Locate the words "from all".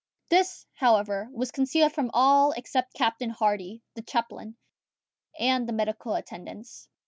1.93-2.53